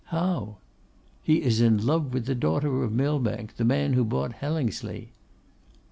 [0.05, 0.57] 'How?'
[1.21, 5.11] 'He is in love with the daughter of Millbank, the man who bought Hellingsley.